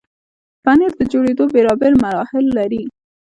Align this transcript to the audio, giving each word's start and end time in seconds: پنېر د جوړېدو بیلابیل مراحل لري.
پنېر 0.63 0.91
د 0.97 1.01
جوړېدو 1.11 1.43
بیلابیل 1.53 1.93
مراحل 2.03 2.45
لري. 2.57 2.83